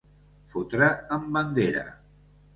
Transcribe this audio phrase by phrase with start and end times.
[0.53, 0.87] Fotre
[1.19, 1.87] en bandera.